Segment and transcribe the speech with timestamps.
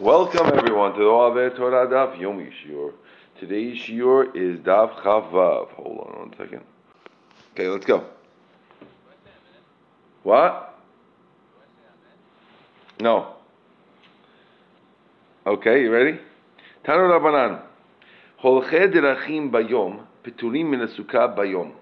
[0.00, 2.92] Welcome everyone to the Oavet Torah Daf Yomi Shiur.
[3.40, 5.70] Today's Shiur is Daf Chavav.
[5.70, 6.62] Hold on one second.
[7.52, 8.04] Okay, let's go.
[10.22, 10.78] What?
[13.00, 13.34] No.
[15.44, 16.20] Okay, you ready?
[16.84, 17.62] Tanu Rabbanan.
[18.40, 21.72] Holche derachim bayom, peturim min bayom.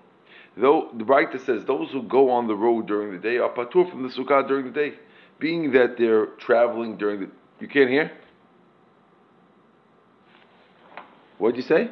[0.57, 3.91] Though the writer says those who go on the road during the day are patur
[3.91, 4.95] from the sukkah during the day,
[5.39, 7.31] being that they're traveling during the.
[7.61, 8.13] You can't hear.
[11.39, 11.91] What'd you say?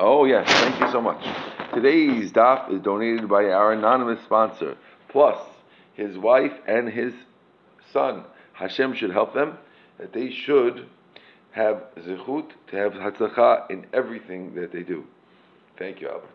[0.00, 1.22] Oh yes, thank you so much.
[1.74, 4.76] Today's daf is donated by our anonymous sponsor.
[5.08, 5.38] Plus,
[5.94, 7.12] his wife and his
[7.92, 8.24] son.
[8.52, 9.58] Hashem should help them
[9.98, 10.86] that they should
[11.52, 15.04] have zechut to have hatzlacha in everything that they do.
[15.78, 16.28] Thank you, Albert.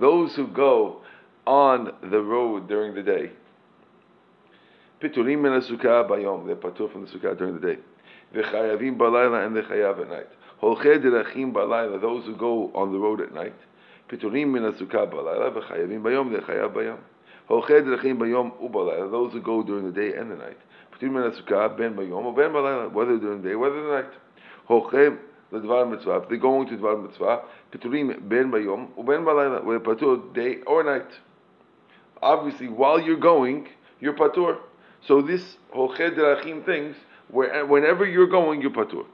[0.00, 1.02] Those who go
[1.48, 3.30] on the road during the day.
[5.00, 6.46] Piturim sukkah bayom.
[6.46, 7.78] They're patur from the sukkah during the day.
[8.34, 10.28] V'chayavim balayla and the chayav at night.
[10.62, 11.98] Holched derachim balayla.
[12.02, 13.54] Those who go on the road at night.
[14.10, 16.30] Piturim sukkah balayla v'chayavim bayom.
[16.30, 16.98] They're chayav bayom.
[17.48, 19.10] Holched derachim bayom ubalayla.
[19.10, 20.58] Those who go during the day and the night.
[20.92, 22.92] Piturim sukkah ben bayom or ben balayla.
[22.92, 24.12] Whether during the day, whether the night.
[25.50, 26.24] The Dvar Mitzvah.
[26.24, 27.40] If they're going to Mitzvah,
[27.72, 31.08] Piturim ben bayom or ben balayla, whether patur day or night.
[32.22, 33.68] Obviously, while you're going,
[34.00, 34.58] you're patur.
[35.06, 36.96] So this holched derachim things,
[37.28, 39.04] where whenever you're going, you're patur.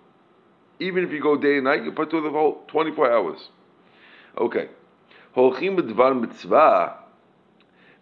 [0.80, 3.48] Even if you go day and night, you're patur the whole 24 hours.
[4.38, 4.68] Okay.
[5.36, 6.98] Holchim b'dvar mitzvah,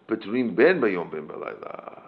[0.06, 2.03] paturim ben bayom ben balayla.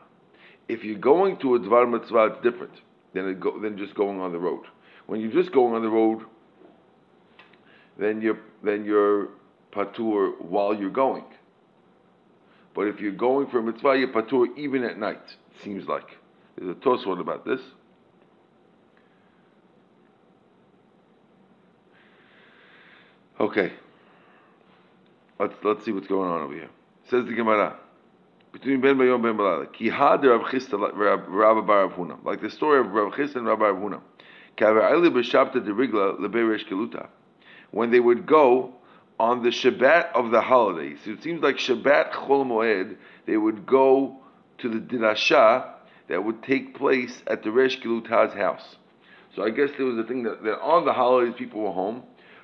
[0.68, 2.72] If you're going to a dvar mitzvah, it's different
[3.12, 4.64] than, go, than just going on the road.
[5.06, 6.24] When you're just going on the road,
[7.98, 9.28] then you're then you're
[9.72, 11.24] patur while you're going.
[12.74, 15.22] But if you're going for a mitzvah, you're patur even at night.
[15.24, 16.08] It seems like
[16.56, 17.60] there's a tosfot about this.
[23.40, 23.72] Okay,
[25.38, 26.70] let's let's see what's going on over here.
[27.10, 27.76] Says the Gemara
[28.54, 29.70] between Ben Bayom Ben Balala.
[29.72, 33.64] Ki had Rav Chisda Rabbi Bar Huna, like the story of Rav Chisda and Rabbi
[33.64, 34.00] Huna.
[37.72, 38.72] When they would go
[39.18, 43.64] on the Shabbat of the holidays, so it seems like Shabbat Chol Moed, they would
[43.66, 44.18] go
[44.58, 45.70] to the dirasha
[46.08, 48.76] that would take place at the Resh Kiluta's house.
[49.34, 52.02] So I guess there was a thing that, that on the holidays people were home,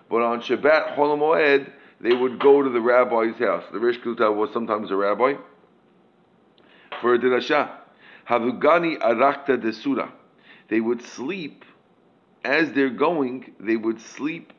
[0.08, 1.70] but on Shabbat Chol Moed
[2.00, 3.64] they would go to the rabbi's house.
[3.72, 5.34] The Resh Kiluta was sometimes a rabbi
[7.00, 7.70] for a dirasha.
[8.28, 10.10] Havugani arakta desura.
[10.68, 11.64] They would sleep
[12.44, 13.54] as they're going.
[13.58, 14.52] They would sleep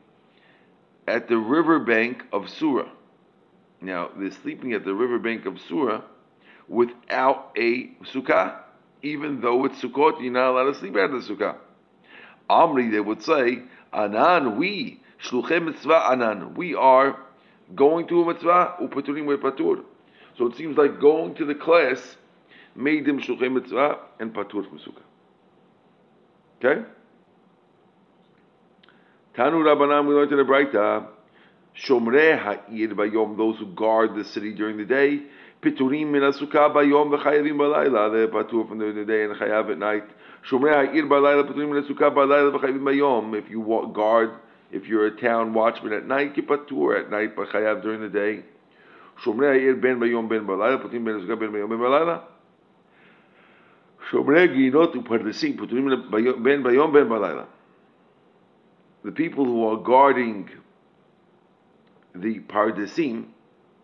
[1.06, 2.88] at the riverbank of Surah.
[3.80, 6.02] Now they're sleeping at the riverbank of Surah
[6.68, 8.60] without a sukkah,
[9.02, 11.56] even though it's Sukkot, you're not allowed to sleep at the sukkah.
[12.48, 13.62] Amri, they would say,
[13.92, 17.18] Anan, we, Shluchem mitzvah Anan, we are
[17.74, 19.82] going to a mitzvah, upaturim patur.
[20.38, 22.16] So it seems like going to the class
[22.74, 25.02] made them Shluchem mitzvah and patur from sukkah.
[26.64, 26.82] Okay?
[29.36, 31.06] Tanu Rabbanan, we learned in the Braita,
[31.86, 35.22] Shomrei ha'ir bayom, those who guard the city during the day,
[35.62, 38.12] Piturim min asukah bayom v'chayavim balayla.
[38.12, 40.02] They're patur from the day and chayav at night.
[40.50, 43.38] Shomrei ha'ir balayla piturim min asukah balayla v'chayavim bayom.
[43.38, 43.62] If you
[43.94, 44.32] guard,
[44.72, 48.08] if you're a town watchman at night, you patur at night, but chayav during the
[48.08, 48.42] day.
[49.24, 52.22] Shomrei ha'ir ben bayom ben balayla piturim min asukah ben bayom ben balayla.
[54.10, 56.10] Shomrei ginot upardesim piturim
[56.42, 57.46] ben bayom ben balayla.
[59.04, 60.48] The people who are guarding
[62.14, 63.26] the pardesim,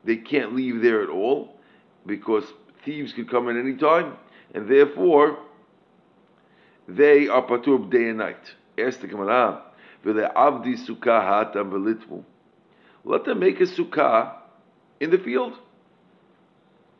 [0.05, 1.57] they can't leave there at all
[2.07, 2.45] because
[2.85, 4.17] thieves could come at any time,
[4.55, 5.39] and therefore
[6.87, 8.55] they are patur day and night.
[8.79, 9.63] Ask the Gemara,
[10.05, 12.25] avdi sukkah.
[13.05, 14.37] Let them make a sukkah
[15.01, 15.55] in the field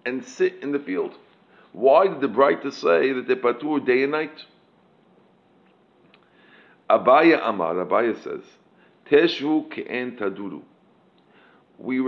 [0.05, 1.15] and sit in the field.
[1.73, 4.45] Why did the Braita say that they're patur day and night?
[6.89, 8.43] Abaya Amar, Abaya says,
[9.11, 10.63] Teshu ke'en taduru.
[11.79, 12.01] We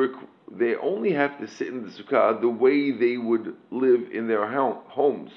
[0.50, 4.46] they only have to sit in the sukkah the way they would live in their
[4.88, 5.30] homes,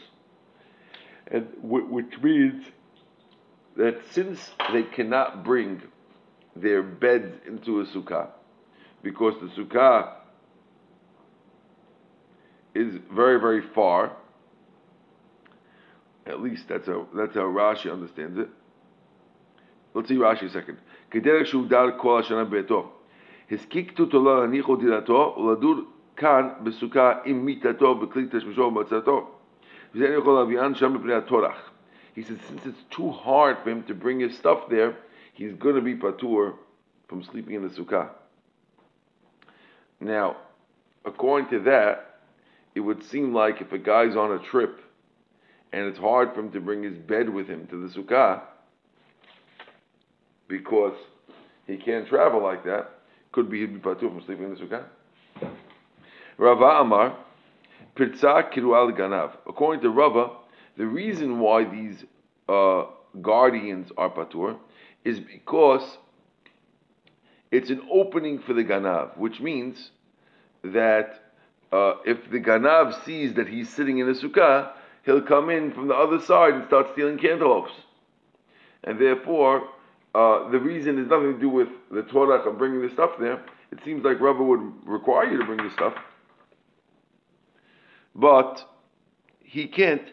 [1.28, 2.66] and which means
[3.78, 5.84] that since they cannot bring
[6.56, 8.30] their beds into a sukkah,
[9.04, 10.14] because the sukkah
[12.74, 14.16] is very very far.
[16.26, 18.50] At least that's how that's how Rashi understands it
[19.95, 20.79] Let's see Rashi a second.
[21.11, 22.93] כדרך שהוגדר כל השנה בביתו.
[23.51, 25.75] הסכיק תותו להניחו דירתו ולדור
[26.17, 29.31] כאן בסוכה עם מיתתו בכלי תשמישו ומצאתו.
[29.95, 31.71] וזה אין יכול להביאן שם מפני הטורח.
[32.15, 34.97] He said, since it's too hard for him to bring his stuff there,
[35.35, 36.55] he's going to be patur
[37.07, 38.09] from sleeping in the sukkah.
[40.01, 40.37] Now,
[41.05, 42.21] according to that,
[42.75, 44.81] it would seem like if a guy's on a trip
[45.73, 48.43] and it's hard for him to bring his bed with him to the sukkah
[50.48, 50.96] because
[51.68, 52.92] he can't travel like that,
[53.32, 54.86] could be he'd be patur from sleeping in the sukkah.
[56.38, 57.18] Rava Amar,
[57.96, 59.32] Pirtza Kiru al Ganav.
[59.48, 60.32] According to Rava,
[60.78, 62.04] the reason why these
[62.50, 62.86] uh,
[63.22, 64.58] guardians are patur
[65.04, 65.98] is because
[67.52, 69.92] it's an opening for the ganav, which means
[70.64, 71.32] that
[71.72, 74.72] uh, if the ganav sees that he's sitting in the sukkah,
[75.06, 77.72] he'll come in from the other side and start stealing cantaloupes.
[78.84, 79.70] And therefore,
[80.16, 83.44] uh, the reason has nothing to do with the Torah of bringing the stuff there.
[83.72, 85.94] It seems like Rava would require you to bring the stuff,
[88.14, 88.70] but
[89.40, 90.04] he can't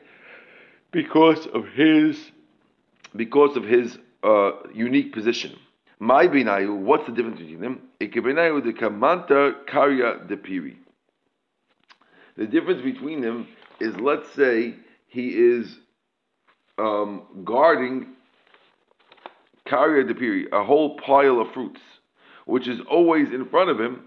[0.93, 2.17] because of his
[3.17, 5.56] because of his uh, unique position.
[5.99, 7.81] My binayu, what's the difference between them?
[8.00, 10.79] Ikebinayu de kamanta karya de piri.
[12.37, 13.49] The difference between them
[13.81, 14.76] is, let's say,
[15.08, 15.79] he is
[16.79, 18.14] um, guarding
[19.70, 21.81] karya de piri, a whole pile of fruits,
[22.46, 24.05] which is always in front of him,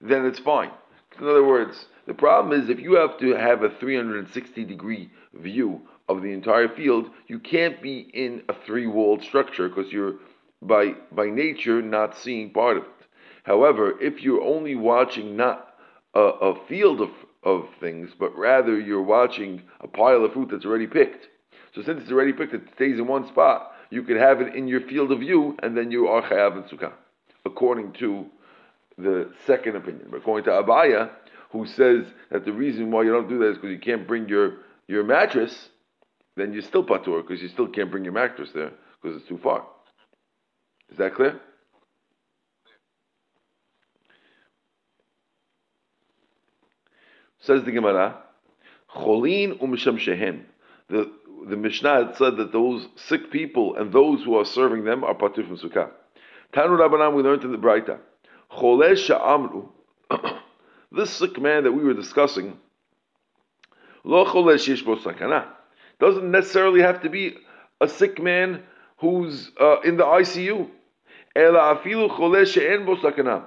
[0.00, 0.70] then it's fine.
[1.18, 5.80] In other words, the problem is if you have to have a 360 degree view
[6.08, 10.14] of the entire field, you can't be in a three walled structure because you're
[10.60, 12.90] by by nature not seeing part of it.
[13.44, 15.74] However, if you're only watching not
[16.14, 17.10] a, a field of,
[17.42, 21.28] of things, but rather you're watching a pile of fruit that's already picked.
[21.74, 23.72] So since it's already picked, it stays in one spot.
[23.94, 26.64] You could have it in your field of view, and then you are chayav and
[26.64, 26.94] sukkah,
[27.46, 28.26] according to
[28.98, 30.08] the second opinion.
[30.10, 31.10] But according to Abaya,
[31.50, 34.28] who says that the reason why you don't do that is because you can't bring
[34.28, 34.56] your
[34.88, 35.68] your mattress,
[36.34, 39.38] then you're still patur because you still can't bring your mattress there because it's too
[39.38, 39.64] far.
[40.90, 41.40] Is that clear?
[47.38, 48.18] Says the Gemara,
[48.92, 50.46] Cholin shehem.
[50.88, 51.10] The
[51.48, 55.14] the Mishnah had said that those sick people and those who are serving them are
[55.14, 55.90] patur from sukkah.
[56.52, 57.98] Tanu Rabbanan, we learned in the Braita,
[58.50, 59.68] Cholesh Amru.
[60.92, 62.56] This sick man that we were discussing,
[64.04, 65.48] lo cholesh yesh sakana,
[65.98, 67.36] doesn't necessarily have to be
[67.80, 68.62] a sick man
[68.98, 70.70] who's uh, in the ICU.
[71.34, 73.42] Ela Afilu Cholesha Enbo Sakana,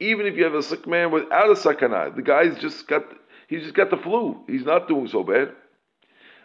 [0.00, 3.04] Even if you have a sick man without a sakana, the guy's just got
[3.46, 4.42] he's just got the flu.
[4.48, 5.52] He's not doing so bad.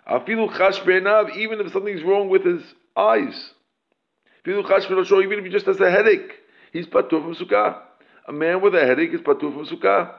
[0.09, 2.61] Even if something's wrong with his
[2.95, 3.53] eyes.
[4.45, 6.33] Even if he just has a headache,
[6.73, 7.79] he's patur from sukkah.
[8.27, 10.15] A man with a headache is patur from sukkah.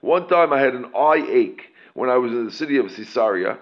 [0.00, 1.62] One time I had an eye ache
[1.94, 3.58] when I was in the city of Caesarea.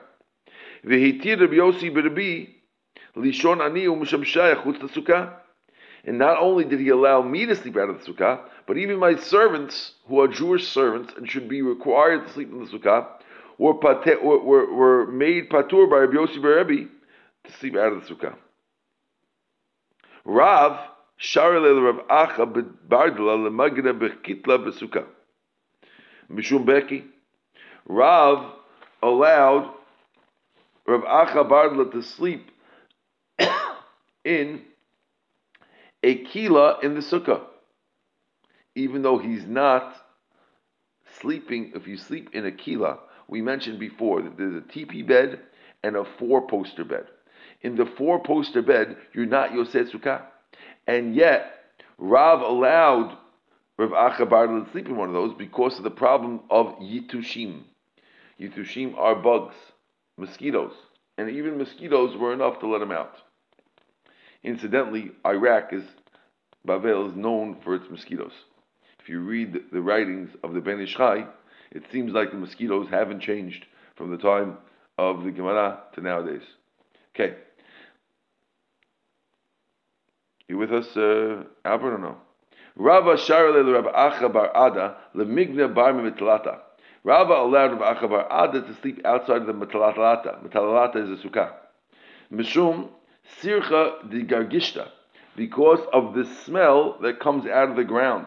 [6.05, 8.99] And not only did he allow me to sleep out of the sukkah, but even
[8.99, 13.06] my servants, who are Jewish servants and should be required to sleep in the sukkah,
[13.56, 16.87] were, pate, were, were, made patur by Rabbi Yossi Berebi
[17.44, 18.37] to sleep out of the sukkah.
[20.26, 20.79] Rav
[21.19, 22.47] Sharel Rav Acha
[22.87, 25.06] Bardla Lemagna Bechitla Besuka.
[26.31, 27.05] Mishum Beki.
[27.87, 28.53] Rav
[29.03, 29.72] allowed
[30.87, 32.51] Rav Acha Bardla to sleep
[34.27, 34.60] in
[36.03, 37.41] a kila in the sukkah,
[38.79, 39.94] even though he's not
[41.20, 41.73] sleeping.
[41.75, 45.41] If you sleep in a kila, we mentioned before that there's a teepee bed
[45.82, 47.06] and a four-poster bed.
[47.63, 50.23] In the four-poster bed, you're not Yosef Sukkah.
[50.87, 51.53] And yet,
[51.99, 53.19] Rav allowed
[53.77, 57.63] Rav Achabar to sleep in one of those because of the problem of Yitushim.
[58.41, 59.55] Yitushim are bugs,
[60.17, 60.73] mosquitoes.
[61.17, 63.17] And even mosquitoes were enough to let him out.
[64.44, 65.82] Incidentally, Iraq is,
[66.67, 68.32] Bavel is known for its mosquitoes.
[69.08, 71.24] If you read the writings of the Ben Ish Chai,
[71.70, 73.65] it seems like the mosquitoes haven't changed
[73.96, 74.58] from the time
[74.98, 76.43] of the Gemara to nowadays.
[77.15, 77.36] Okay.
[80.46, 82.19] You with us, uh, Albert, or no?
[82.77, 86.58] Rava Sharale Rabbi Acha Bar Ada Lemigna Bar Mitlata.
[87.03, 90.46] Rava allowed Acha Bar Ada to sleep outside of the Mitalalata.
[90.46, 91.53] Mitalalata is a sukkah.
[92.31, 92.91] Mishum
[93.41, 94.91] Sircha di Gargishta,
[95.34, 98.27] because of the smell that comes out of the ground.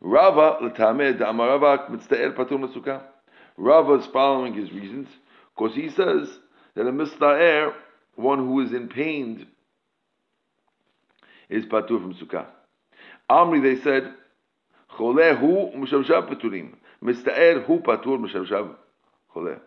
[0.00, 3.02] Rava Latame Da'amarava Mitzta'er Patum Sukkah.
[3.56, 5.08] Rava is following his reasons
[5.56, 6.28] because he says
[6.74, 7.72] that a Mitzta'er
[8.16, 9.46] one who is in pain
[11.48, 12.46] is patur from sukkah.
[13.30, 14.12] Amri, they said,
[14.98, 16.74] choleh hu mishamshav paturim.
[17.02, 18.74] Mista'er hu patur mishamshav
[19.34, 19.60] choleh.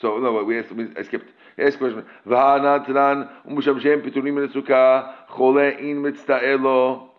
[0.00, 0.72] So no, we asked.
[0.98, 1.30] I skipped.
[1.58, 2.04] Ask question.
[2.26, 7.10] V'hana tanan u'mushamshem piturim min sukkah choleh in mitzta'er lo.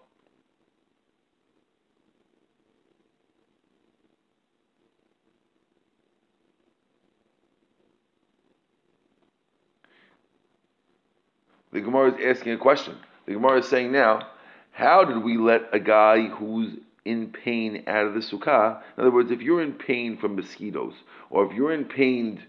[11.72, 12.98] The Gemara is asking a question.
[13.26, 14.28] The Gemara is saying now,
[14.72, 18.82] how did we let a guy who's in pain out of the sukkah?
[18.98, 20.94] In other words, if you're in pain from mosquitoes,
[21.30, 22.44] or if you're in pain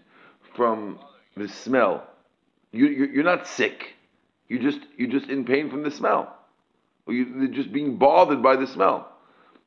[0.55, 0.99] from
[1.35, 2.07] the smell,
[2.71, 3.95] you, you're not sick.
[4.47, 6.35] You're just you're just in pain from the smell.
[7.05, 9.11] Or you're just being bothered by the smell.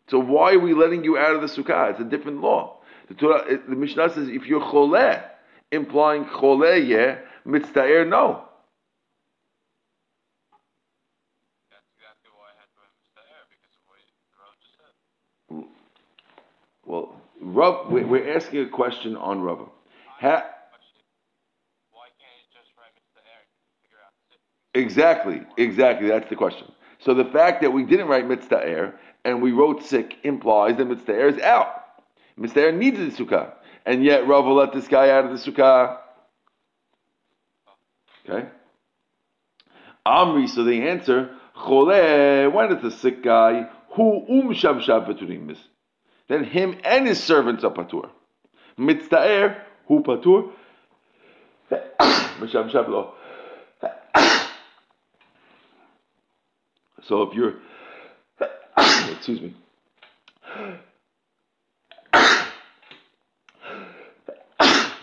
[0.08, 1.90] So why are we letting you out of the sukkah?
[1.90, 2.78] It's a different law.
[3.08, 5.22] The, Torah, the Mishnah says if you're choleh,
[5.70, 8.44] implying choleh, yeah, mitztaer, no.
[16.84, 19.66] Well, Rav, we're asking a question on Rava.
[20.20, 20.44] Ha-
[24.74, 26.08] exactly, exactly.
[26.08, 26.72] That's the question.
[27.00, 31.32] So the fact that we didn't write mitztaer and we wrote sick implies that mitztaer
[31.32, 31.82] is out.
[32.38, 33.52] Mitztaer needs the sukkah,
[33.84, 35.98] and yet Rav will let this guy out of the sukkah.
[38.28, 38.48] Okay.
[40.06, 40.48] Amri.
[40.48, 42.52] So the answer, chole.
[42.52, 45.06] When it's a sick guy who um shav shav
[46.32, 48.10] then him and his servants are patur.
[48.78, 50.50] Mitztaer, hu patur.
[57.04, 57.54] So if you're,
[59.10, 59.56] excuse me.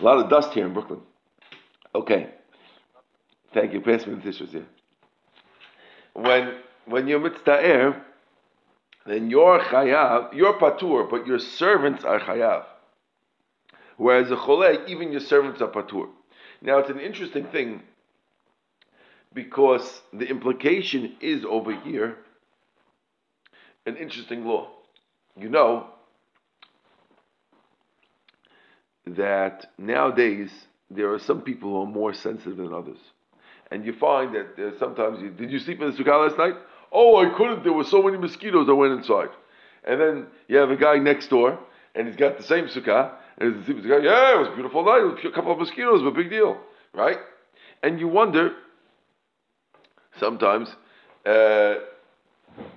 [0.00, 1.00] lot of dust here in Brooklyn.
[1.94, 2.30] Okay.
[3.52, 3.82] Thank you.
[3.82, 4.66] Pass me the tissues here.
[6.14, 6.54] When
[6.86, 8.00] when you're mitztaer,
[9.06, 12.64] then you're chayav, you're patur, but your servants are chayav.
[13.96, 16.08] Whereas a choleh, even your servants are patur.
[16.62, 17.82] Now it's an interesting thing
[19.32, 22.16] because the implication is over here
[23.86, 24.68] an interesting law.
[25.36, 25.86] You know
[29.06, 30.50] that nowadays
[30.90, 32.98] there are some people who are more sensitive than others.
[33.70, 36.54] And you find that sometimes, you, did you sleep in the sukkah last night?
[36.92, 37.62] Oh, I couldn't.
[37.62, 38.68] There were so many mosquitoes.
[38.68, 39.30] I went inside.
[39.84, 41.58] And then you have a guy next door,
[41.94, 43.12] and he's got the same sukkah.
[43.38, 45.24] And he's the guy, yeah, it was a beautiful night.
[45.24, 46.58] A couple of mosquitoes, but big deal,
[46.92, 47.18] right?
[47.82, 48.52] And you wonder
[50.18, 50.68] sometimes,
[51.24, 51.76] uh,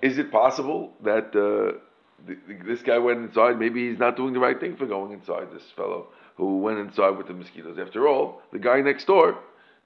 [0.02, 1.80] is it possible that uh,
[2.26, 3.60] the, this guy went inside?
[3.60, 5.48] Maybe he's not doing the right thing for going inside.
[5.54, 7.78] This fellow who went inside with the mosquitoes.
[7.78, 9.38] After all, the guy next door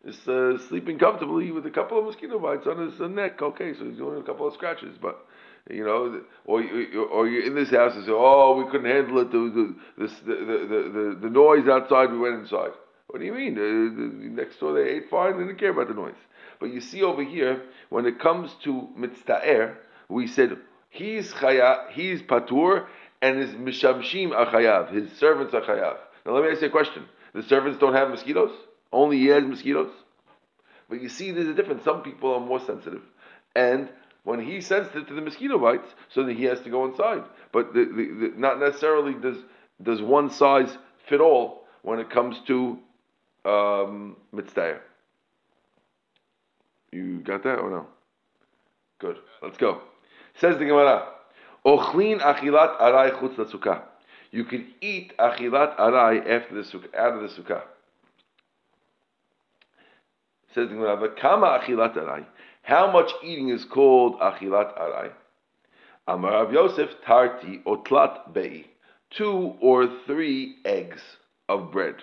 [0.08, 3.42] is uh, sleeping comfortably with a couple of mosquito bites on his neck.
[3.42, 5.26] Okay, so he's doing a couple of scratches, but
[5.70, 6.64] you know, or
[7.12, 9.32] or you're in this house and say, "Oh, we couldn't handle it.
[9.32, 12.12] The the the the, the, the noise outside.
[12.12, 12.72] We went inside."
[13.08, 13.56] What do you mean?
[13.56, 15.38] The, next door they ate fine.
[15.38, 16.16] They didn't care about the noise.
[16.60, 19.76] But you see over here, when it comes to mitztaer,
[20.10, 20.58] we said
[20.90, 22.86] he's chaya, he's patur,
[23.22, 24.94] and his mishamshim are chayav.
[24.94, 25.98] His servants are chayav.
[26.26, 28.52] Now let me ask you a question: The servants don't have mosquitoes?
[28.91, 29.91] Only he has mosquitoes.
[30.89, 31.84] But you see, there's a difference.
[31.84, 33.01] Some people are more sensitive,
[33.56, 33.89] and
[34.24, 37.24] when he's sensitive to the mosquito bites, so that he has to go inside.
[37.51, 39.38] But the, the, the, not necessarily does
[39.82, 40.77] does one size
[41.08, 42.79] fit all when it comes to
[43.46, 44.17] um,
[46.91, 47.88] You got that or no?
[49.00, 49.17] Good.
[49.41, 49.82] Let's go.
[50.39, 51.08] Says the Gemara.
[51.65, 53.82] Ochlin achilat arai chutz
[54.32, 57.63] You can eat achilat arai after the sukkah, out of the sukkah.
[60.54, 62.25] Says the Gemara, "Kama achilat arai."
[62.63, 65.12] How much eating is called achilat arai?
[66.08, 68.66] Amar Rav Yosef tarti otlat bei,
[69.10, 71.01] two or three eggs
[71.50, 71.96] of bread.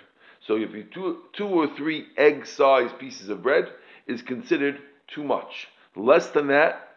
[0.47, 3.65] So if you two, two or three egg-sized pieces of bread
[4.07, 5.67] is considered too much.
[5.95, 6.87] Less than that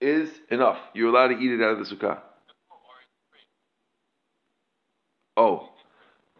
[0.00, 0.78] is enough.
[0.94, 2.20] You're allowed to eat it out of the sukkah.
[5.36, 5.70] Oh,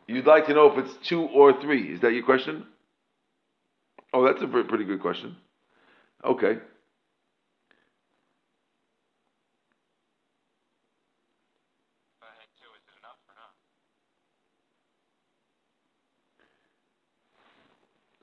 [0.07, 1.95] you'd like to know if it's two or three.
[1.95, 2.67] Is that your question?
[4.15, 5.37] Oh, that's a pretty good question.
[6.25, 6.59] Okay.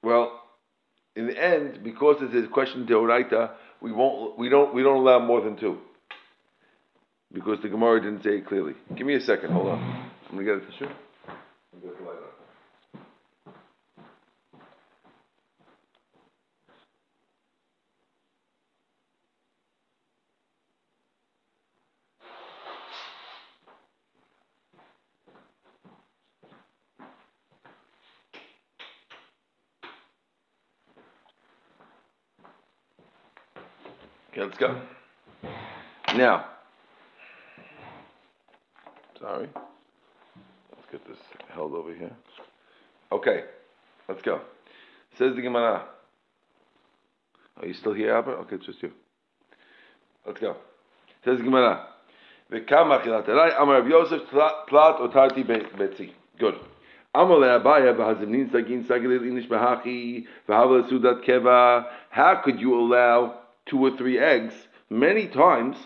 [0.01, 0.41] Well,
[1.15, 5.19] in the end, because it's a question deoraita, we won't, we don't, we don't allow
[5.19, 5.77] more than two,
[7.33, 8.73] because the Gemara didn't say it clearly.
[8.95, 9.51] Give me a second.
[9.51, 10.11] Hold on.
[10.29, 10.89] I'm gonna get it to shoot.
[34.31, 34.79] Okay, let's go.
[36.15, 36.45] Now,
[39.19, 39.49] sorry.
[40.71, 41.17] Let's get this
[41.49, 42.15] held over here.
[43.11, 43.43] Okay,
[44.07, 44.39] let's go.
[45.17, 45.83] Says the Gemara.
[47.57, 48.37] Are you still here, Albert?
[48.41, 48.91] Okay, it's just you.
[50.25, 50.55] Let's go.
[51.25, 51.87] Says Gemara.
[56.39, 56.55] Good.
[57.13, 57.25] How
[62.43, 64.53] could you allow two or three eggs
[64.89, 65.77] many times?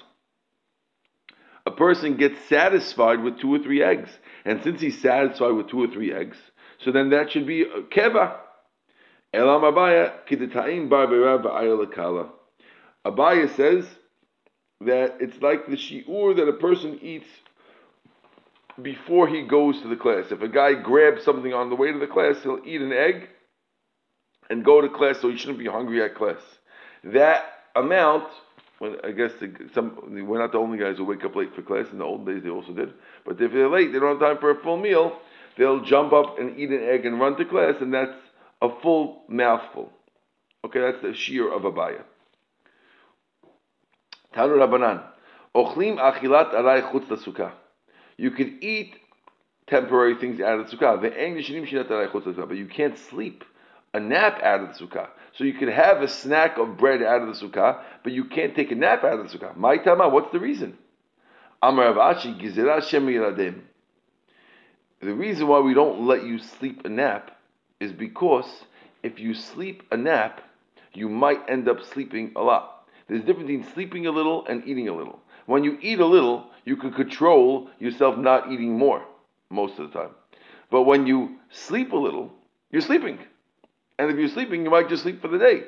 [1.66, 4.10] A person gets satisfied with two or three eggs.
[4.46, 6.38] And since he's satisfied with two or three eggs,
[6.84, 8.36] so then that should be keva.
[9.34, 12.30] Elam Abaya kidetaim bar b'ayalakala.
[13.06, 13.86] Abaya says
[14.82, 17.28] that it's like the shi'ur that a person eats
[18.82, 20.32] before he goes to the class.
[20.32, 23.30] If a guy grabs something on the way to the class, he'll eat an egg
[24.50, 26.42] and go to class, so he shouldn't be hungry at class.
[27.04, 28.28] That amount,
[28.80, 29.32] when I guess
[29.74, 31.88] some we're not the only guys who wake up late for class.
[31.92, 32.94] In the old days, they also did.
[33.26, 35.18] But if they're late, they don't have time for a full meal.
[35.58, 38.14] They'll jump up and eat an egg and run to class, and that's
[38.64, 39.92] a full mouthful.
[40.66, 42.04] Okay, that's the shi'ur of Abaya.
[44.34, 45.04] Tanu Rabbanan.
[45.54, 47.52] Ochlim achilat aray chutz sukkah.
[48.18, 48.96] You can eat
[49.68, 52.48] temporary things out of the sukkah.
[52.48, 53.44] But you can't sleep
[53.94, 55.10] a nap out of the sukkah.
[55.38, 58.56] So you can have a snack of bread out of the sukkah, but you can't
[58.56, 59.58] take a nap out of the sukkah.
[59.58, 60.78] My tama, what's the reason?
[61.62, 61.94] The
[65.02, 67.33] reason why we don't let you sleep a nap
[67.84, 68.46] is because
[69.04, 70.42] if you sleep a nap,
[70.94, 72.88] you might end up sleeping a lot.
[73.08, 75.20] There's a difference between sleeping a little and eating a little.
[75.46, 79.04] When you eat a little, you can control yourself not eating more
[79.50, 80.12] most of the time.
[80.72, 82.32] But when you sleep a little,
[82.72, 83.20] you're sleeping.
[84.00, 85.64] And if you're sleeping, you might just sleep for the day.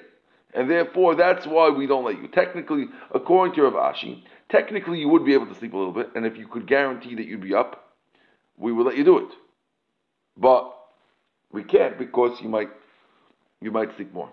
[0.54, 2.30] And therefore, that's why we don't let you.
[2.30, 6.12] Technically, according to Rav Ashi, technically you would be able to sleep a little bit,
[6.15, 7.93] and if you could guarantee that you'd be up,
[8.58, 9.34] we would let you do it.
[10.38, 10.73] But
[11.55, 12.69] we can't because you might
[13.61, 14.29] you might sleep more.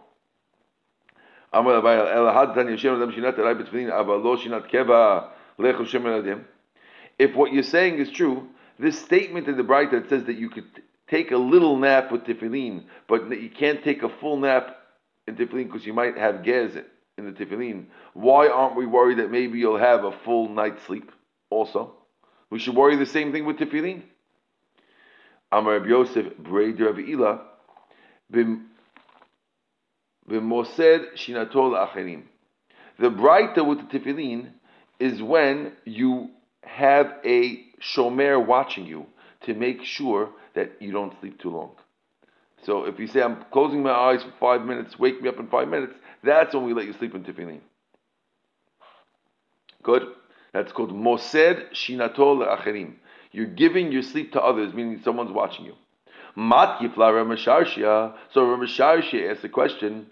[7.18, 10.50] If what you're saying is true, this statement in the Braita that says that you
[10.50, 10.64] could
[11.08, 14.76] take a little nap with tefillin, but you can't take a full nap
[15.28, 16.72] in tefillin because you might have gas
[17.18, 17.84] in the tefillin.
[18.14, 21.12] Why aren't we worried that maybe you'll have a full night's sleep
[21.50, 21.94] also?
[22.50, 24.02] We should worry the same thing with tefillin.
[25.52, 27.40] Amar Yosef, Breder of Ila,
[30.28, 32.22] B'mosed shinatol acherim.
[32.98, 34.52] The Braita with the tefillin
[34.98, 36.30] is when you
[36.62, 39.06] have a shomer watching you
[39.42, 41.72] to make sure that you don't sleep too long.
[42.64, 45.48] So if you say, I'm closing my eyes for five minutes, wake me up in
[45.48, 47.60] five minutes, that's when we let you sleep in tefillin.
[49.82, 50.04] Good?
[50.52, 52.94] That's called mosed shinatol acherim.
[53.32, 55.74] You're giving your sleep to others, meaning someone's watching you.
[56.36, 58.14] Mat yifla Ramasharshia.
[58.32, 60.06] So Ramasharshia asks the question,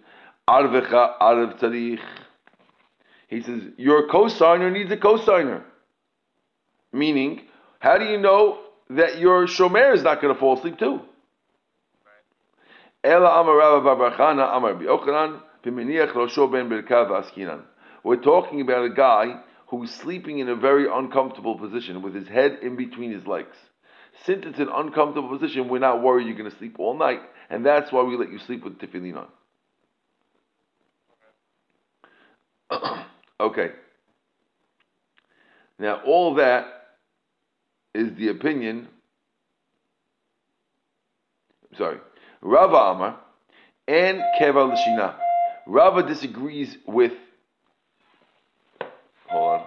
[0.49, 2.01] Arvecha Arv Tzarich.
[3.29, 5.65] He says, Your co-signer needs a co-signer.
[6.93, 7.43] Meaning,
[7.79, 8.59] how do you know
[8.91, 11.01] that your shomer is not going to fall asleep too?
[13.05, 17.63] Ela Amar Rabba Barbarchana Amar Biochanan Piminiach Rosho Ben Birkav Askinan.
[18.03, 22.59] We're talking about a guy who's sleeping in a very uncomfortable position with his head
[22.61, 23.57] in between his legs.
[24.25, 27.65] Since it's an uncomfortable position, we're not worried you're going to sleep all night, and
[27.65, 29.27] that's why we let you sleep with tefillin
[32.71, 33.05] on.
[33.41, 33.71] okay.
[35.79, 36.67] Now, all that
[37.95, 38.89] is the opinion.
[41.79, 41.99] Sorry,
[42.43, 43.21] Rava Amar
[43.87, 45.15] and Keva Lashina.
[45.67, 47.13] Rava disagrees with.
[49.31, 49.67] Hold on.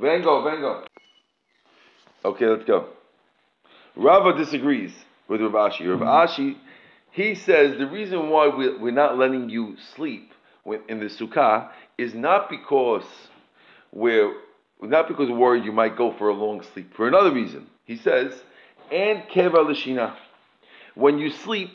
[0.00, 0.84] Vengo, Vengo.
[2.24, 2.88] Okay, let's go.
[3.96, 4.92] Rava disagrees
[5.28, 5.88] with Rav Ashi.
[5.88, 6.42] Rav mm-hmm.
[6.42, 6.56] Ashi,
[7.10, 10.32] he says the reason why we're not letting you sleep
[10.88, 13.04] in the sukkah is not because
[13.92, 14.34] we're
[14.82, 16.94] not because we're worried you might go for a long sleep.
[16.94, 18.32] For another reason, he says,
[18.92, 20.14] and keva lishina.
[20.94, 21.70] When you sleep,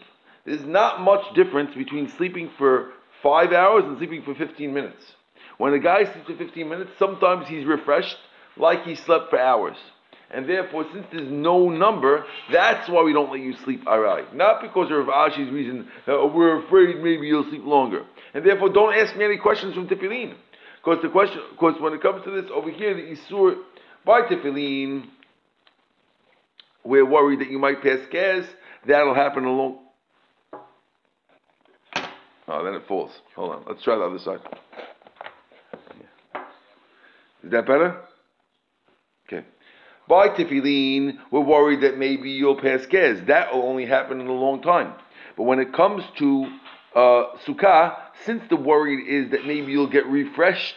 [0.46, 2.92] there's not much difference between sleeping for
[3.24, 5.04] five hours and sleeping for 15 minutes.
[5.58, 8.18] When a guy sleeps for 15 minutes, sometimes he's refreshed
[8.58, 9.78] like he slept for hours.
[10.30, 14.34] And therefore, since there's no number, that's why we don't let you sleep arai.
[14.34, 18.04] Not because of Ashi's reason, uh, we're afraid maybe you'll sleep longer.
[18.34, 20.34] And therefore, don't ask me any questions from Tefillin.
[20.84, 23.58] Because the question, because when it comes to this over here, the Isur
[24.06, 25.06] by Tefillin,
[26.84, 28.44] we're worried that you might pass gas.
[28.88, 29.83] That'll happen along.
[32.54, 33.10] Oh, then it falls.
[33.36, 33.64] Hold on.
[33.68, 34.40] Let's try the other side.
[37.44, 38.00] Is that better?
[39.28, 39.44] Okay.
[40.08, 43.18] By tefillin, we're worried that maybe you'll pass gas.
[43.26, 44.94] That will only happen in a long time.
[45.36, 46.44] But when it comes to
[46.94, 50.76] uh, sukkah, since the worry is that maybe you'll get refreshed,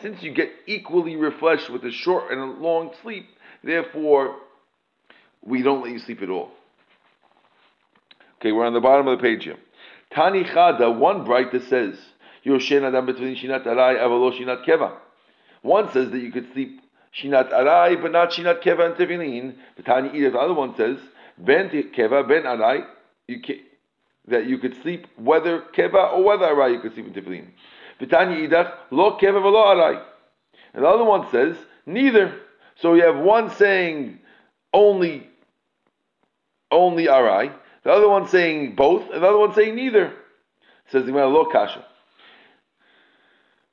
[0.00, 3.26] since you get equally refreshed with a short and a long sleep,
[3.64, 4.36] therefore
[5.42, 6.52] we don't let you sleep at all.
[8.40, 9.56] Okay, we're on the bottom of the page here.
[10.10, 11.98] Tani Chada, one Braita that says,
[12.44, 14.92] Yoshen Adam between Shinat Arai Avalo Shinat Keva.
[15.62, 16.80] One says that you could sleep
[17.20, 19.56] Shinat Arai, but not Shinat Keva and Tefillin.
[19.76, 20.98] The Tani the other one says,
[21.38, 22.86] Ben Keva, Ben Arai,
[23.26, 23.60] you can,
[24.28, 27.46] that you could sleep whether Keva or whether Arai, you could sleep in Tefillin.
[28.08, 30.02] Tani Idach, Lo Keva Velo Arai.
[30.74, 32.34] And the other one says, neither.
[32.76, 34.20] So you have one saying
[34.72, 35.26] only,
[36.70, 37.52] only Arai,
[37.86, 40.12] the other one saying both, and the other one saying neither.
[40.90, 41.84] Says the Gemara, lo kasha.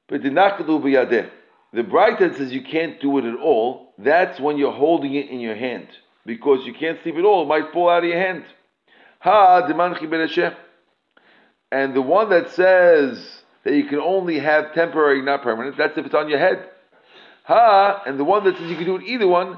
[0.08, 1.32] But the b'yadeh.
[1.74, 3.96] The Braita says you can't do it at all.
[3.98, 5.88] That's when you're holding it in your hand.
[6.28, 7.42] Because you can't sleep at all.
[7.42, 8.44] It might fall out of your hand.
[9.22, 10.56] Ha demanchi ben
[11.72, 16.06] And the one that says that you can only have temporary, not permanent, that's if
[16.06, 16.70] it's on your head.
[17.46, 19.58] Ha, and the one that says you can do it either one,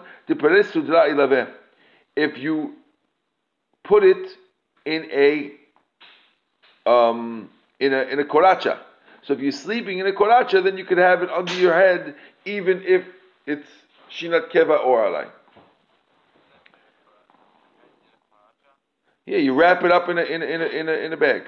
[2.16, 2.74] if you
[3.84, 4.38] put it
[4.86, 5.52] in a
[6.90, 8.80] um, in a in a koracha.
[9.24, 12.16] So if you're sleeping in a koracha, then you could have it under your head,
[12.46, 13.04] even if
[13.46, 13.68] it's
[14.12, 15.30] shinat keva or alai.
[19.26, 21.18] Yeah, you wrap it up in a in a in a in a, in a
[21.18, 21.44] bag.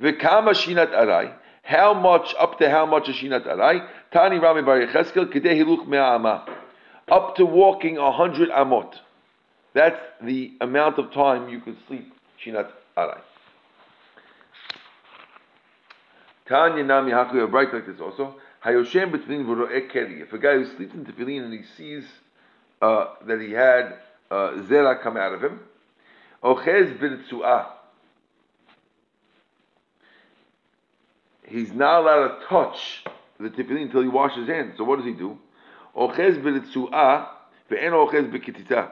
[0.00, 1.34] V'kama shinat alai.
[1.62, 3.88] How much up to how much is shinat alai?
[4.12, 6.46] Tani Rami Bar Yecheskel kedei hiluch me'ama.
[7.10, 8.94] Up to walking a hundred amot.
[9.72, 13.20] That's the amount of time you could sleep Shinat Arai.
[16.46, 18.34] Tanya Nami Haku, a Braita like this also.
[18.64, 20.20] Hayoshem between Voro'ek Keri.
[20.20, 22.04] If a guy who sleeps in tefillin and he sees
[22.82, 23.98] uh, that he had
[24.30, 25.60] uh, zera come out of him,
[26.42, 27.66] Ochez b'ritzu'ah.
[31.46, 33.04] He's not allowed to touch
[33.40, 34.74] the tefillin until he washes his hands.
[34.76, 35.38] So what does he do?
[35.96, 37.26] Ochez b'ritzu'ah
[37.70, 38.90] ve'en ochez b'kitita.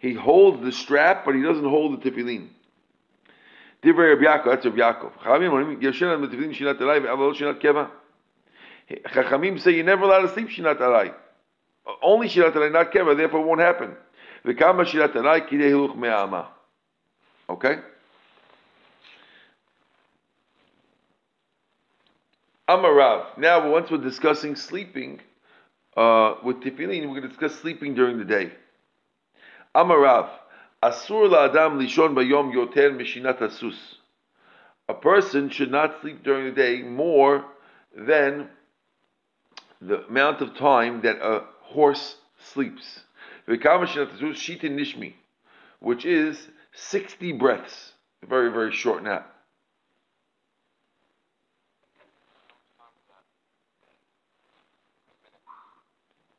[0.00, 2.48] He holds the strap, but he doesn't hold the tefillin.
[3.83, 5.11] Divrei Rabbi Yaakov, that's Rabbi Yaakov.
[5.23, 7.85] Chachamim אומרים, ישן על מטבחין שינת עלי, אבל לא שינת קבע.
[8.89, 11.11] Chachamim say you're never allowed to sleep שינת עלי.
[12.01, 13.93] Only שינת עלי, not keva, therefore it won't happen.
[14.45, 16.43] וכמה שינת עלי, כדי הילוך מהאמה.
[17.49, 17.75] Okay?
[22.69, 23.37] Amarav.
[23.37, 25.19] Now, once we're discussing sleeping
[25.97, 28.51] uh, with tefillin, we're going to discuss sleeping during the day.
[29.75, 30.29] Amarav.
[30.82, 33.96] Asur la'adam lishon bayom yoter mishinat asus.
[34.88, 37.44] A person should not sleep during the day more
[37.94, 38.48] than
[39.80, 43.00] the amount of time that a horse sleeps.
[43.48, 45.14] nishmi,
[45.80, 47.92] which is 60 breaths.
[48.22, 49.34] A very, very short nap.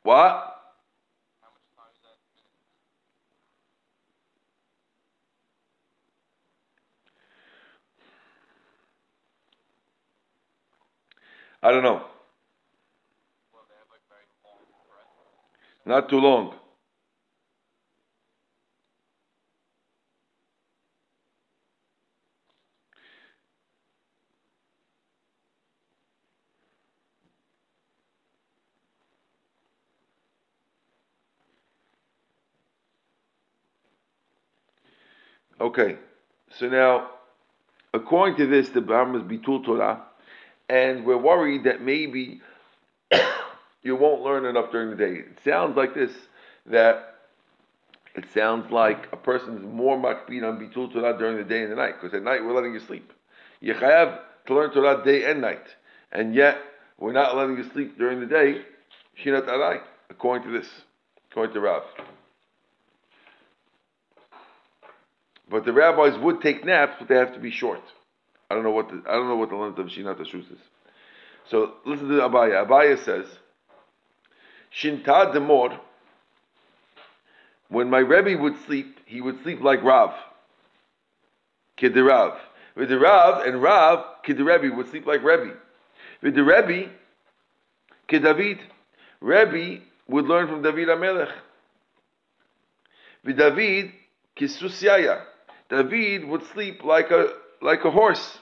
[0.02, 0.49] What?
[11.62, 12.04] I don't know.
[15.84, 16.54] Not too long.
[35.60, 35.98] Okay,
[36.58, 37.10] so now,
[37.92, 40.06] according to this, the Brahma is Bitul Torah
[40.70, 42.40] and we're worried that maybe
[43.82, 45.14] you won't learn enough during the day.
[45.14, 46.12] It sounds like this
[46.66, 47.16] that
[48.14, 51.76] it sounds like a person's more makbid on bitul Torah during the day and the
[51.76, 53.12] night because at night we're letting you sleep.
[53.60, 55.66] You have to learn Torah day and night,
[56.12, 56.58] and yet
[56.98, 58.62] we're not letting you sleep during the day.
[60.08, 60.68] According to this,
[61.30, 61.82] according to Rav.
[65.50, 67.82] But the rabbis would take naps, but they have to be short.
[68.50, 70.58] I don't know what the, I don't know what the length of Shinat Hashus is.
[71.48, 72.66] So listen to Abaya.
[72.66, 73.26] Abaya says,
[74.74, 75.78] Shinta Demor,
[77.68, 80.12] when my Rebbe would sleep, he would sleep like Rav.
[81.78, 82.36] Kidirav.
[82.76, 85.54] With the Rav and Rav, Kidirebi would sleep like Rebbe.
[86.22, 86.90] With the Rebbe,
[88.08, 88.58] Kidavid.
[89.20, 91.32] Rebbe would learn from David Amelech.
[93.24, 93.92] With David,
[94.36, 95.22] Kisusyaya.
[95.68, 97.28] David would sleep like a
[97.60, 98.38] like a horse.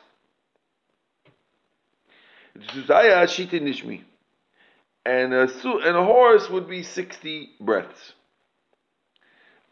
[5.04, 8.12] And a, and a horse would be 60 breaths.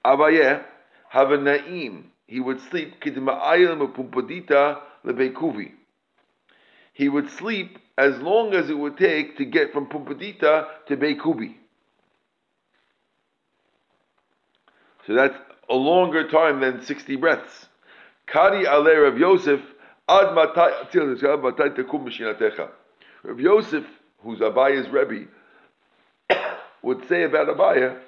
[0.04, 0.64] Abaye,
[1.10, 2.04] have a na'im.
[2.26, 2.94] He would sleep
[6.92, 11.14] He would sleep as long as it would take to get from Pumbedita to Bei
[11.14, 11.56] Kubi.
[15.06, 15.36] So that's
[15.70, 17.66] a longer time than 60 breaths.
[18.26, 19.60] Kari ale Rav Yosef
[20.08, 22.68] ad matai tekum mishinatecha.
[23.22, 23.84] Rav Yosef,
[24.22, 25.26] who's Abaya's Rebbe,
[26.82, 27.98] would say about Abaya,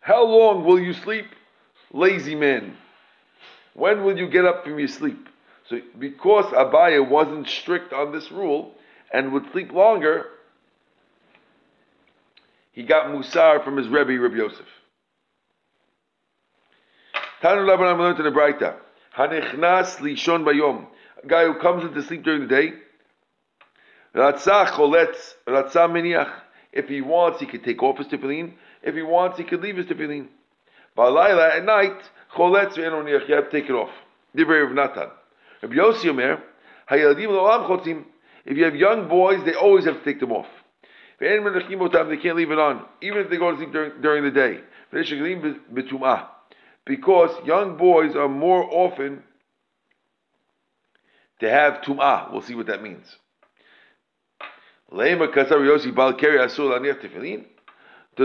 [0.00, 1.26] how long will you sleep,
[1.92, 2.76] lazy man?
[3.74, 5.28] When will you get up from your sleep?
[5.68, 8.72] So because Abaya wasn't strict on this rule
[9.12, 10.26] and would sleep longer,
[12.72, 14.66] he got Musar from his Rebbe, Rabbi Yosef.
[17.42, 18.76] Tanu learned in the.
[19.16, 20.86] Hanichnas lishon bayom.
[21.22, 22.72] A guy who comes into sleep during the day.
[24.14, 25.34] Ratzah choletz.
[25.46, 26.32] Ratzah miniach.
[26.72, 28.54] If he wants, he could take off his tefillin.
[28.82, 30.28] If he wants, he could leave his tefillin.
[30.96, 33.28] Balayla at night, choletz ve'enoniach.
[33.28, 33.90] You have to take it off.
[34.36, 35.10] Divrei of Natan.
[35.62, 36.42] Rabbi Yossi Omer,
[36.90, 38.04] hayaladim lo'am chotzim.
[38.46, 40.46] If you have young boys, they always have to take them off.
[41.18, 44.60] They can't leave it on, even if they go to sleep during, during the day
[46.90, 49.22] because young boys are more often
[51.38, 52.32] to have tum'ah.
[52.32, 53.06] We'll see what that means.
[54.90, 55.12] Does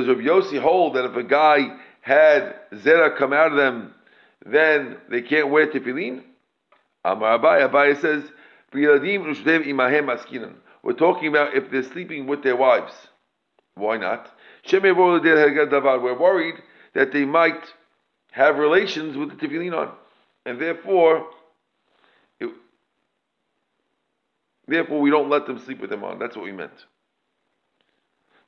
[0.08, 3.94] Rav Yossi hold that if a guy had zera come out of them,
[4.44, 6.24] then they can't wear tefillin?
[7.04, 8.24] Amar Abai, Abai says,
[10.82, 12.94] We're talking about if they're sleeping with their wives.
[13.76, 14.28] Why not?
[14.72, 14.96] We're
[16.20, 16.56] worried
[16.96, 17.64] that they might
[18.36, 19.92] have relations with the tefillin on,
[20.46, 21.28] and therefore,
[22.42, 22.50] it,
[24.68, 26.20] therefore we don't let them sleep with them on.
[26.20, 26.74] That's what we meant.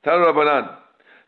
[0.04, 0.76] Rabbanan,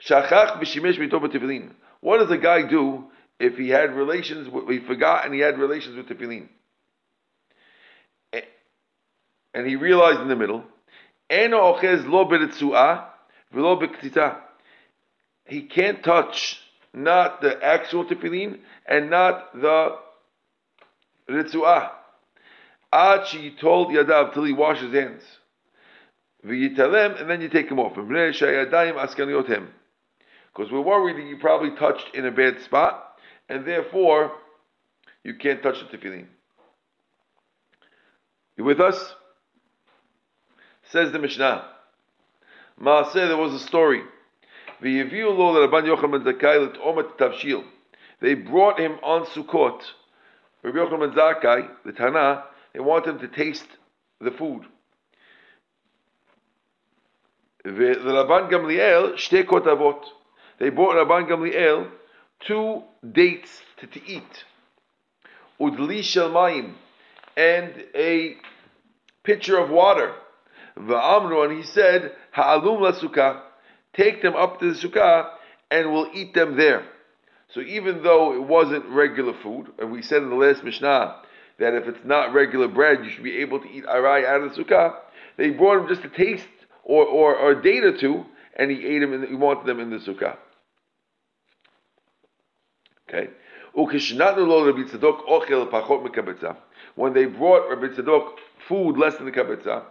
[0.07, 1.71] shachach b'shimesh
[2.01, 3.07] What does a guy do
[3.39, 4.49] if he had relations?
[4.69, 6.49] He forgot and he had relations with tefillin,
[9.55, 10.65] and he realized in the middle,
[11.31, 12.21] lo
[15.47, 16.60] He can't touch
[16.93, 19.97] not the actual tefillin and not the
[21.29, 21.91] ritzuah.
[22.93, 25.23] Ad she told Yadav till he washes his hands.
[26.45, 27.95] V'yitalem, and then you take him off.
[27.95, 28.11] Because
[30.73, 33.17] we're worried that you probably touched in a bad spot,
[33.49, 34.33] and therefore
[35.23, 36.27] you can't touch the tefillin.
[38.57, 39.15] You with us?
[40.91, 41.67] Says the Mishnah.
[42.81, 44.03] Maaseh, there was a story.
[44.83, 45.03] They
[48.35, 49.83] brought him on Sukkot.
[50.63, 53.67] Rabbi Yochanan Zakai, the Tana, they want him to taste
[54.21, 54.65] the food.
[57.65, 60.03] The Rabban Gamliel, avot.
[60.59, 61.89] They brought Rabban Gamliel
[62.47, 64.45] two dates to, to eat.
[65.61, 66.75] Udli shel mayim,
[67.37, 68.37] and a
[69.25, 70.15] pitcher of water.
[70.79, 73.43] Va'amru, and he said, Ha'alum la sukkah
[73.95, 75.31] take them up to the sukkah,
[75.71, 76.85] and we'll eat them there.
[77.55, 81.17] So even though it wasn't regular food, and we said in the last Mishnah
[81.59, 84.55] that if it's not regular bread, you should be able to eat arai out of
[84.55, 84.95] the sukkah,
[85.37, 86.47] they brought him just a taste
[86.85, 88.25] or, or, or a date or two,
[88.57, 90.37] and he ate them, and he wanted them in the sukkah.
[93.09, 93.31] Okay.
[93.73, 93.89] When
[97.13, 98.35] they brought Rabbi Tzadok
[98.69, 99.83] food less than the kabetza,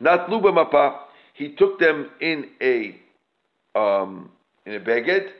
[0.00, 1.00] not luba mapa,
[1.34, 3.00] he took them in a
[3.74, 4.30] um,
[4.66, 5.30] in a baguette.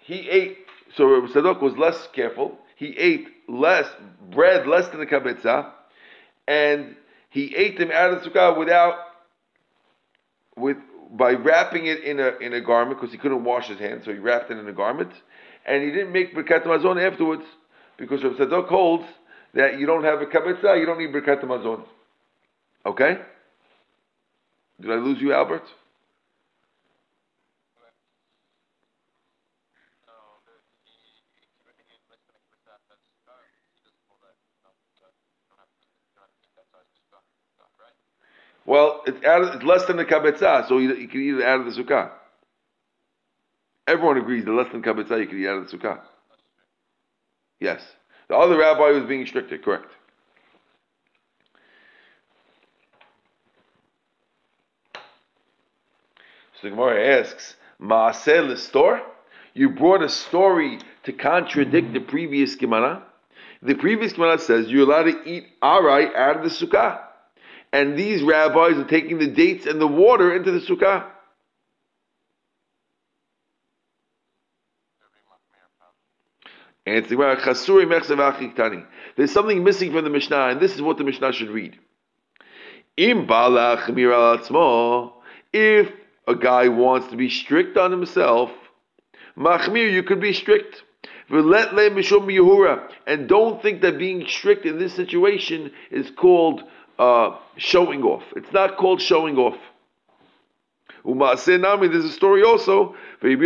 [0.00, 0.58] He ate,
[0.96, 2.58] so Rabbi Tzadok was less careful.
[2.76, 3.86] He ate less
[4.30, 5.70] bread, less than the kabetza,
[6.48, 6.96] and
[7.30, 8.98] he ate them out of the sukkah without,
[10.56, 10.76] with
[11.12, 14.12] by wrapping it in a in a garment because he couldn't wash his hands, so
[14.12, 15.12] he wrapped it in a garment,
[15.64, 17.44] and he didn't make birkat mazon afterwards
[17.96, 19.04] because Rabbi Tzadok holds
[19.54, 21.82] that you don't have a kabetza, you don't need birkat mazon.
[22.84, 23.18] Okay.
[24.80, 25.64] Did I lose you, Albert?
[38.66, 41.66] Well, it's, it's less than the kabetzah, so you, you can eat it out of
[41.66, 42.10] the sukkah.
[43.86, 46.00] Everyone agrees that less than kabetzah you can eat out of the sukkah.
[47.60, 47.80] Yes.
[48.28, 49.86] The other rabbi was being stricter, correct.
[56.60, 59.02] So the Gemara asks, Maaseh store?
[59.52, 63.02] You brought a story to contradict the previous Gemara?
[63.62, 67.00] The previous Gemara says you're allowed to eat arai out of the sukkah.
[67.72, 71.06] And these rabbis are taking the dates and the water into the sukkah.
[76.86, 77.08] There's
[79.32, 81.76] something missing from the Mishnah, and this is what the Mishnah should read.
[85.52, 85.92] If
[86.26, 88.50] a guy wants to be strict on himself,
[89.36, 90.82] machmir, you could be strict.
[91.28, 96.62] And don't think that being strict in this situation is called
[96.98, 98.22] uh, showing off.
[98.36, 99.58] It's not called showing off.
[101.04, 102.94] There's a story also.
[103.22, 103.36] He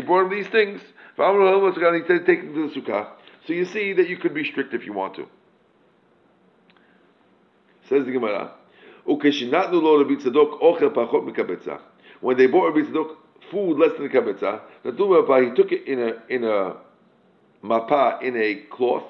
[0.00, 0.80] brought him these things.
[3.46, 5.26] So you see that you could be strict if you want to.
[7.90, 8.52] Says the Gemara.
[9.04, 9.18] When
[12.36, 13.16] they bought Rabbi Tzadok
[13.50, 16.76] food less than a kabetza, he took it in a in a
[17.64, 19.02] mapa in a cloth.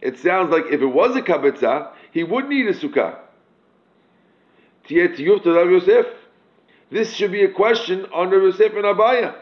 [0.00, 3.18] It sounds like if it was a kabetza, he would need a sukkah.
[6.90, 9.34] This should be a question on Rav Yosef and Abaye.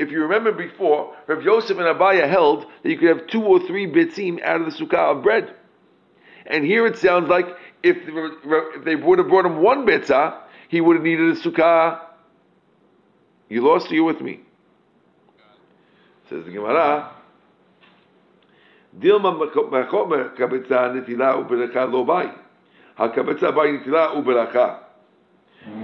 [0.00, 3.60] If you remember before, Rav Yosef and Abaye held that you could have two or
[3.60, 5.54] three bitzim out of the sukkah of bread.
[6.46, 7.44] And here it sounds like
[7.82, 7.98] if,
[8.86, 12.00] they would have brought him one bitzah, he would have needed a sukkah.
[13.50, 14.40] You lost, you with me?
[16.30, 17.10] Says the Gemara.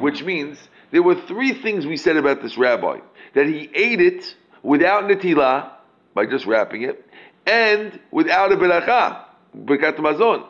[0.00, 0.56] Which means
[0.90, 2.98] there were three things we said about this rabbi
[3.34, 5.70] that he ate it without netila
[6.14, 7.04] by just wrapping it,
[7.46, 10.44] and without a beracha, berkat mazon.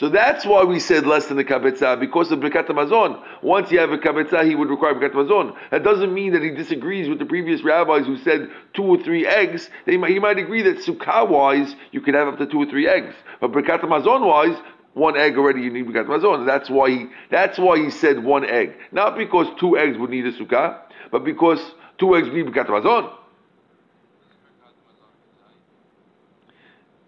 [0.00, 3.22] So that's why we said less than the kabetza because of Birkat Hamazon.
[3.42, 5.54] Once you have a kabetza, he would require Birkat Hamazon.
[5.70, 9.26] That doesn't mean that he disagrees with the previous rabbis who said two or three
[9.26, 9.68] eggs.
[9.86, 12.88] Might, he might agree that sukkah wise you could have up to two or three
[12.88, 14.56] eggs, but Birkat Hamazon wise
[14.94, 16.46] one egg already you need Birkat Hamazon.
[16.46, 20.26] That's why he that's why he said one egg, not because two eggs would need
[20.26, 20.78] a sukkah,
[21.10, 21.60] but because
[21.98, 23.12] two eggs need Birkat Hamazon.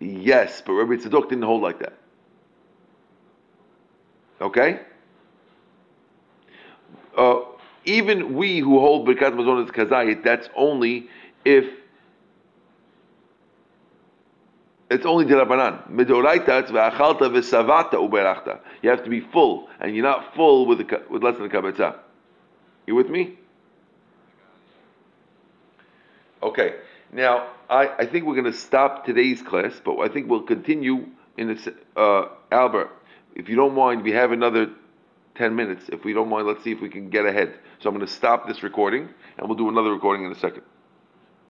[0.00, 1.94] Yes, but Rabbi Tzadok didn't hold like that.
[4.40, 4.80] Okay?
[7.16, 7.40] Uh,
[7.84, 11.08] even we who hold Birkat Mazon as Kazayit, that's only
[11.44, 11.64] if
[14.92, 15.90] it's only Dirabanan.
[15.90, 18.60] Midoraita, it's V'achalta v'savata uberachta.
[18.82, 21.48] You have to be full, and you're not full with, the, with less than a
[21.48, 21.96] kabetza.
[22.86, 23.38] You with me?
[26.42, 26.76] Okay.
[27.12, 31.06] Now, I, I think we're going to stop today's class, but I think we'll continue
[31.36, 32.90] in the, uh, Albert
[33.34, 34.70] if you don't mind, we have another
[35.36, 35.88] 10 minutes.
[35.88, 37.54] If we don't mind, let's see if we can get ahead.
[37.80, 40.62] So I'm going to stop this recording and we'll do another recording in a second.